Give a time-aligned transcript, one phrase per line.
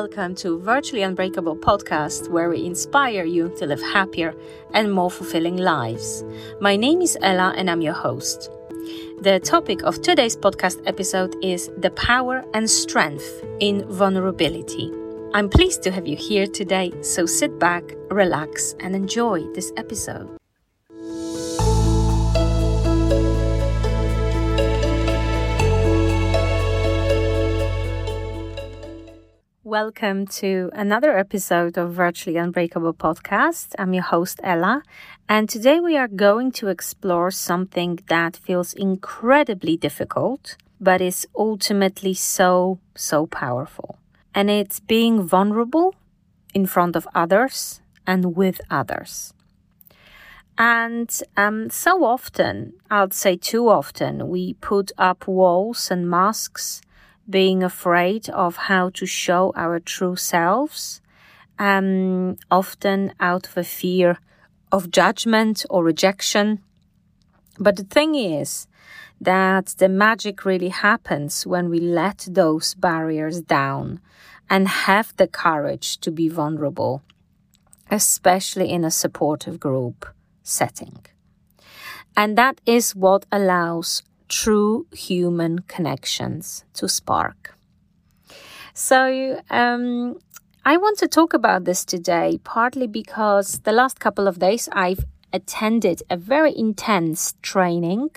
[0.00, 4.34] welcome to Virtually Unbreakable podcast, where we inspire you to live happier
[4.74, 6.22] and more fulfilling lives.
[6.60, 8.50] My name is Ela, and I'm your host.
[9.22, 14.92] The topic of today's podcast episode is the power and strength in vulnerability.
[15.32, 20.28] I'm pleased to have you here today, so sit back, relax, and enjoy this episode.
[29.66, 33.74] Welcome to another episode of Virtually Unbreakable podcast.
[33.76, 34.84] I'm your host, Ela,
[35.28, 42.14] and today we are going to explore something that feels incredibly difficult, but is ultimately
[42.14, 43.98] so, so powerful.
[44.32, 45.96] And it's being vulnerable
[46.54, 49.34] in front of others and with others.
[50.56, 56.82] And um, so often, I'd say too often, we put up walls and masks
[57.28, 61.00] being afraid of how to show our true selves,
[61.58, 64.18] um, often out of a fear
[64.70, 66.60] of judgment or rejection.
[67.58, 68.66] But the thing is
[69.20, 74.00] that the magic really happens when we let those barriers down
[74.48, 77.02] and have the courage to be vulnerable,
[77.90, 80.06] especially in a supportive group
[80.42, 80.98] setting.
[82.16, 87.54] And that is what allows true human connections to spark.
[88.74, 90.18] So, um,
[90.64, 95.04] I want to talk about this today, partly because the last couple of days I've
[95.32, 98.10] attended a very intense training,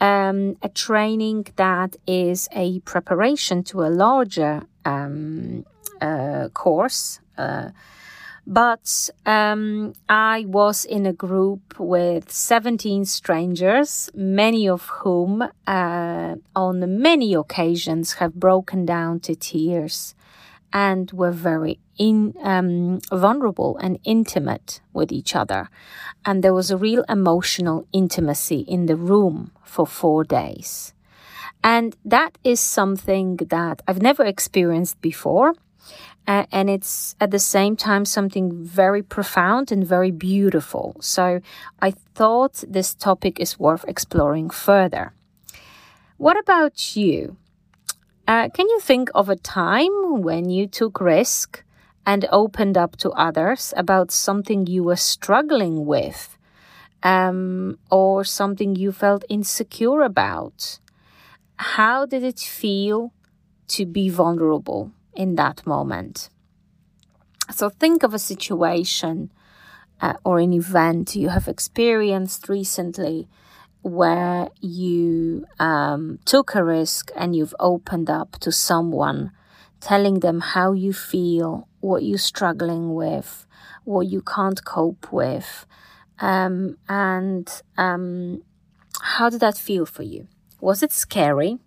[0.00, 5.64] um, a training that is a preparation to a larger um,
[6.00, 7.20] uh, course.
[7.36, 7.70] Uh,
[8.46, 17.00] but um, I was in a group with 17 strangers, many of whom, uh, on
[17.00, 20.14] many occasions, have broken down to tears
[20.72, 25.70] and were very in, um, vulnerable and intimate with each other.
[26.24, 30.92] And there was a real emotional intimacy in the room for four days.
[31.62, 35.54] And that is something that I've never experienced before.
[36.26, 40.96] And it's at the same time something very profound and very beautiful.
[41.00, 41.40] So
[41.82, 45.12] I thought this topic is worth exploring further.
[46.16, 47.36] What about you?
[48.26, 51.62] Uh, can you think of a time when you took risk
[52.06, 56.38] and opened up to others about something you were struggling with
[57.02, 60.78] um, or something you felt insecure about?
[61.56, 63.12] How did it feel
[63.68, 64.92] to be vulnerable?
[65.16, 66.28] In that moment.
[67.50, 69.30] So think of a situation
[70.00, 73.28] uh, or an event you have experienced recently
[73.82, 79.30] where you um, took a risk and you've opened up to someone,
[79.80, 83.46] telling them how you feel, what you're struggling with,
[83.84, 85.66] what you can't cope with,
[86.18, 88.42] um, and um,
[89.02, 90.28] how did that feel for you?
[90.60, 91.58] Was it scary?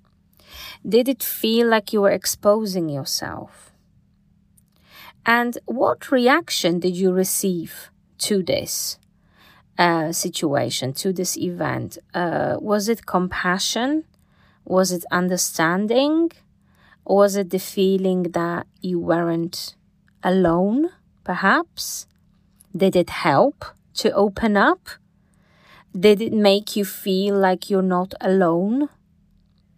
[0.87, 3.71] Did it feel like you were exposing yourself?
[5.25, 8.97] And what reaction did you receive to this
[9.77, 11.97] uh, situation, to this event?
[12.13, 14.05] Uh, was it compassion?
[14.63, 16.31] Was it understanding?
[17.03, 19.75] Or was it the feeling that you weren't
[20.23, 20.91] alone,
[21.23, 22.07] perhaps?
[22.75, 23.65] Did it help
[23.95, 24.89] to open up?
[25.97, 28.89] Did it make you feel like you're not alone?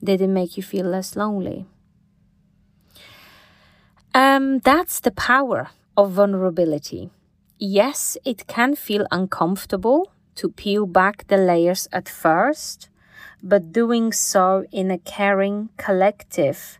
[0.04, 1.66] Did it make you feel less lonely?
[4.14, 7.10] Um, that's the power of vulnerability.
[7.58, 12.90] Yes, it can feel uncomfortable to peel back the layers at first,
[13.44, 16.80] but doing so in a caring collective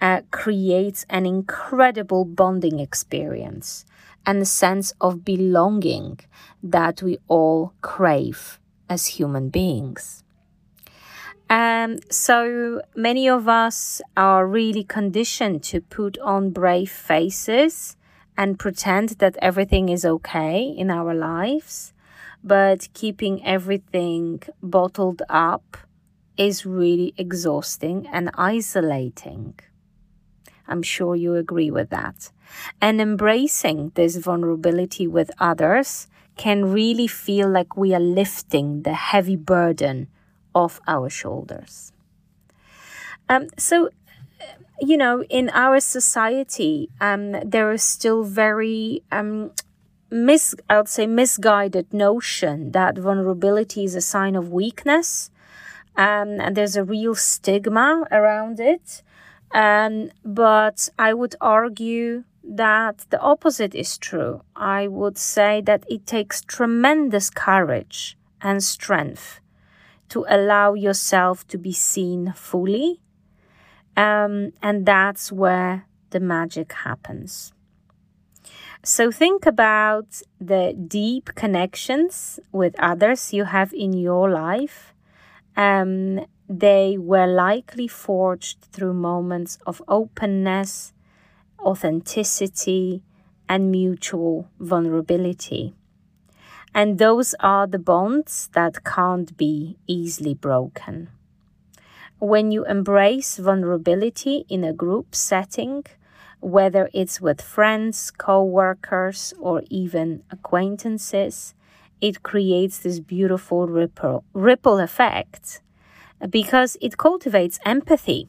[0.00, 3.84] uh, creates an incredible bonding experience
[4.26, 6.18] and a sense of belonging
[6.62, 10.23] that we all crave as human beings.
[11.50, 17.96] Um, so many of us are really conditioned to put on brave faces
[18.36, 21.92] and pretend that everything is okay in our lives.
[22.42, 25.76] But keeping everything bottled up
[26.36, 29.54] is really exhausting and isolating.
[30.66, 32.30] I'm sure you agree with that.
[32.80, 39.36] And embracing this vulnerability with others can really feel like we are lifting the heavy
[39.36, 40.08] burden
[40.54, 41.92] off our shoulders.
[43.28, 43.90] Um, so,
[44.80, 49.50] you know, in our society, um, there is still very um,
[50.10, 55.30] mis I would say misguided notion that vulnerability is a sign of weakness,
[55.96, 59.02] um, and there's a real stigma around it.
[59.52, 64.42] Um, but I would argue that the opposite is true.
[64.56, 69.40] I would say that it takes tremendous courage and strength
[70.14, 73.00] to allow yourself to be seen fully.
[73.96, 77.52] Um, and that's where the magic happens.
[78.84, 84.94] So think about the deep connections with others you have in your life.
[85.56, 90.92] Um, they were likely forged through moments of openness,
[91.58, 93.02] authenticity,
[93.48, 95.74] and mutual vulnerability.
[96.74, 101.08] And those are the bonds that can't be easily broken.
[102.18, 105.84] When you embrace vulnerability in a group setting,
[106.40, 111.54] whether it's with friends, co workers, or even acquaintances,
[112.00, 115.62] it creates this beautiful ripple, ripple effect
[116.30, 118.28] because it cultivates empathy,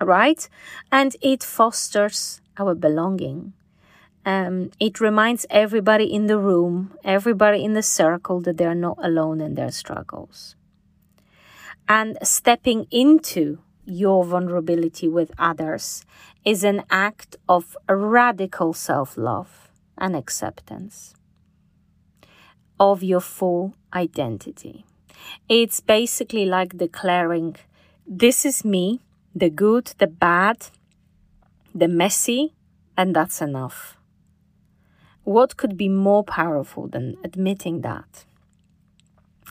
[0.00, 0.48] right?
[0.92, 3.52] And it fosters our belonging.
[4.26, 9.40] Um, it reminds everybody in the room, everybody in the circle, that they're not alone
[9.40, 10.56] in their struggles.
[11.88, 16.04] And stepping into your vulnerability with others
[16.44, 21.14] is an act of radical self love and acceptance
[22.80, 24.84] of your full identity.
[25.48, 27.56] It's basically like declaring,
[28.04, 29.00] This is me,
[29.36, 30.66] the good, the bad,
[31.72, 32.54] the messy,
[32.96, 33.96] and that's enough.
[35.26, 38.24] What could be more powerful than admitting that?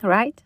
[0.02, 0.42] Right?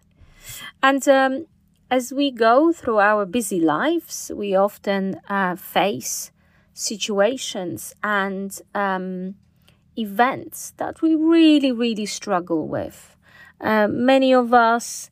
[0.82, 1.46] And um,
[1.92, 6.32] as we go through our busy lives, we often uh, face
[6.74, 9.36] situations and um,
[9.96, 13.16] events that we really, really struggle with.
[13.62, 15.12] Uh, many of us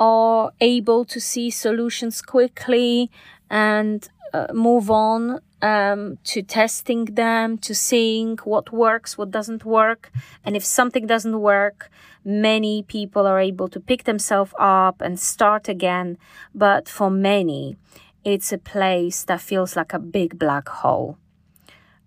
[0.00, 3.12] are able to see solutions quickly
[3.48, 10.10] and uh, move on um, to testing them, to seeing what works, what doesn't work.
[10.44, 11.88] And if something doesn't work,
[12.24, 16.18] many people are able to pick themselves up and start again.
[16.54, 17.76] But for many,
[18.24, 21.16] it's a place that feels like a big black hole.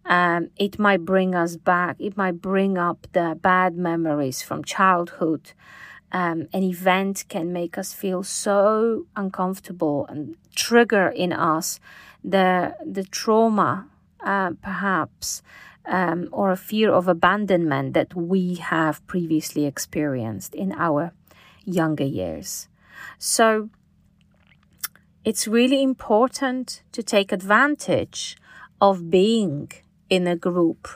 [0.06, 5.54] Um, it might bring us back, it might bring up the bad memories from childhood.
[6.12, 11.80] Um, an event can make us feel so uncomfortable and trigger in us
[12.26, 13.88] the the trauma,
[14.24, 15.44] uh, perhaps,
[15.86, 21.14] um, or a fear of abandonment that we have previously experienced in our
[21.64, 22.68] younger years.
[23.20, 23.70] So
[25.24, 28.38] it's really important to take advantage
[28.82, 29.72] of being
[30.10, 30.88] in a group,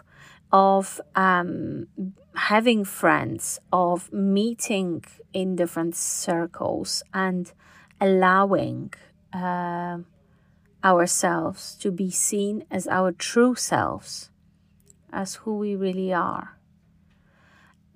[0.52, 1.88] of um,
[2.36, 5.04] having friends, of meeting
[5.34, 7.52] in different circles, and
[8.02, 8.94] allowing.
[9.32, 10.00] Uh,
[10.84, 14.30] ourselves to be seen as our true selves,
[15.12, 16.58] as who we really are.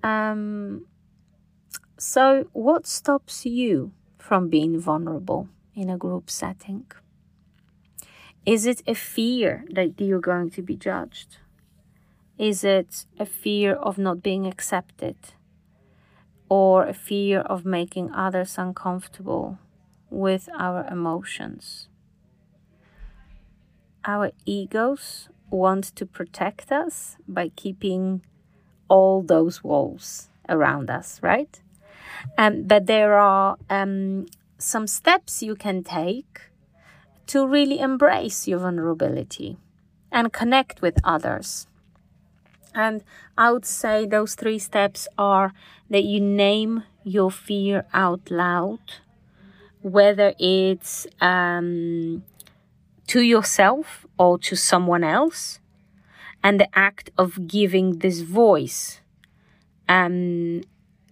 [0.02, 0.86] Um,
[1.98, 6.86] so, what stops you from being vulnerable in a group setting?
[8.44, 11.38] Is it a fear that you're going to be judged?
[12.36, 15.16] Is it a fear of not being accepted?
[16.50, 19.58] Or a fear of making others uncomfortable
[20.10, 21.88] with our emotions?
[24.04, 28.22] Our egos want to protect us by keeping
[28.88, 31.60] all those walls around us, right?
[32.36, 34.26] Um, but there are um,
[34.58, 36.40] some steps you can take
[37.26, 39.56] to really embrace your vulnerability
[40.12, 41.66] and connect with others.
[42.74, 43.02] And
[43.38, 45.52] I would say those three steps are
[45.90, 48.80] that you name your fear out loud,
[49.82, 52.24] whether it's um,
[53.08, 55.60] to yourself or to someone else.
[56.42, 59.00] And the act of giving this voice
[59.88, 60.62] um,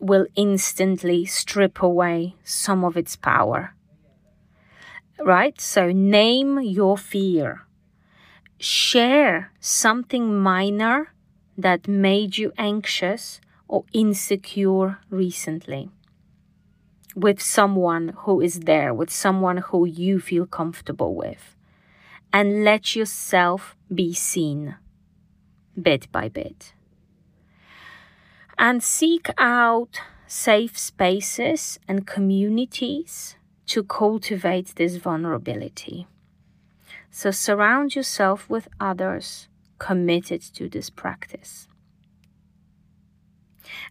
[0.00, 3.74] will instantly strip away some of its power.
[5.18, 5.58] Right?
[5.60, 7.62] So name your fear.
[8.58, 11.14] Share something minor
[11.56, 15.90] that made you anxious or insecure recently
[17.14, 21.56] with someone who is there, with someone who you feel comfortable with
[22.32, 24.76] and let yourself be seen
[25.80, 26.72] bit by bit.
[28.58, 33.36] And seek out safe spaces and communities
[33.66, 36.06] to cultivate this vulnerability.
[37.10, 39.48] So surround yourself with others
[39.78, 41.68] committed to this practice.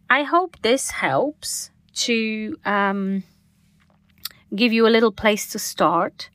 [0.09, 3.23] I hope this helps to um,
[4.55, 6.29] give you a little place to start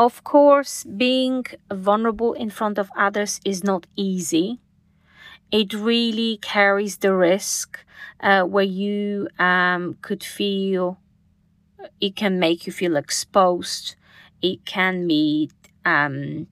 [0.00, 4.58] Of course, being vulnerable in front of others is not easy.
[5.52, 7.80] It really carries the risk
[8.20, 10.98] uh, where you um, could feel
[12.00, 13.96] it can make you feel exposed.
[14.42, 15.52] It can meet
[15.84, 16.46] um,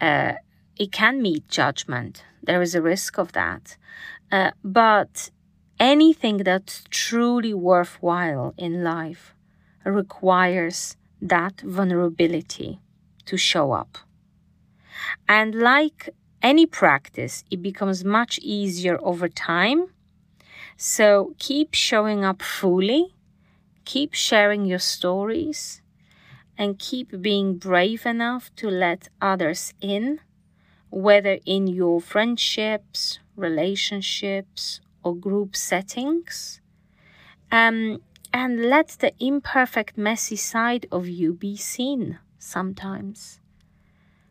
[0.00, 0.34] uh,
[0.76, 2.24] it can meet judgment.
[2.42, 3.76] There is a risk of that.
[4.32, 5.30] Uh, but
[5.80, 9.34] anything that's truly worthwhile in life
[9.84, 12.80] requires that vulnerability
[13.26, 13.98] to show up.
[15.28, 16.10] And like
[16.42, 19.88] any practice, it becomes much easier over time.
[20.76, 23.14] So keep showing up fully,
[23.84, 25.80] keep sharing your stories,
[26.58, 30.20] and keep being brave enough to let others in,
[30.90, 36.60] whether in your friendships, relationships, or group settings.
[37.50, 38.02] Um,
[38.32, 43.40] and let the imperfect, messy side of you be seen sometimes.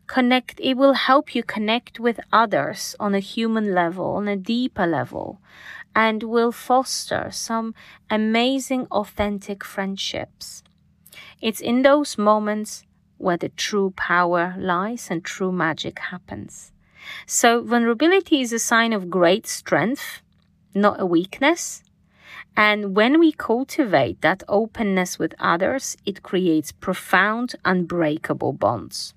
[0.06, 4.86] Connect, it will help you connect with others on a human level, on a deeper
[4.86, 5.40] level,
[5.94, 7.74] and will foster some
[8.08, 10.62] amazing, authentic friendships.
[11.42, 12.84] It's in those moments
[13.18, 16.72] where the true power lies and true magic happens.
[17.26, 20.22] So, vulnerability is a sign of great strength,
[20.74, 21.82] not a weakness.
[22.56, 29.14] And when we cultivate that openness with others, it creates profound, unbreakable bonds.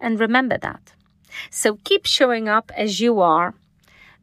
[0.00, 0.92] And remember that.
[1.50, 3.54] So keep showing up as you are.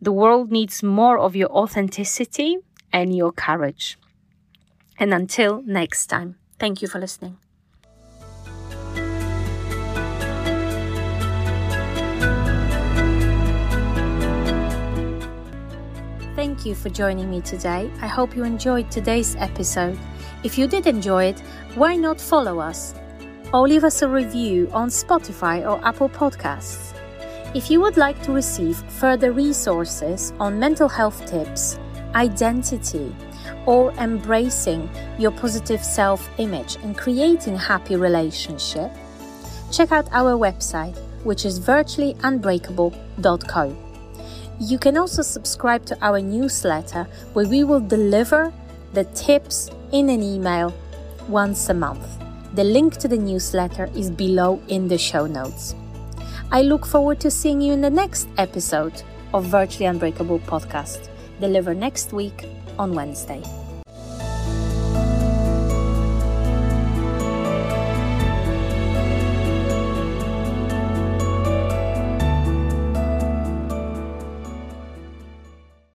[0.02, 2.58] The world needs more of your authenticity
[2.92, 3.98] and your courage.
[4.98, 7.38] And until next time, thank you for listening.
[16.54, 17.90] Thank you for joining me today.
[18.00, 19.98] I hope you enjoyed today's episode.
[20.44, 21.40] If you did enjoy it,
[21.74, 22.94] why not follow us?
[23.52, 26.94] Or leave us a review on Spotify or Apple Podcasts.
[27.56, 31.80] If you would like to receive further resources on mental health tips,
[32.14, 33.16] identity,
[33.66, 38.92] or embracing your positive self image and creating happy relationship,
[39.72, 43.83] check out our website, which is virtuallyunbreakable.co.
[44.60, 48.54] You can also subscribe to our newsletter where we will deliver
[48.94, 50.74] the tips in an email
[51.28, 52.06] once a month.
[52.54, 55.76] The link to the newsletter is below in the show notes.
[56.52, 59.02] I look forward to seeing you in the next episode
[59.34, 62.46] of Virtually Unbreakable podcast, delivered next week
[62.78, 63.42] on Wednesday.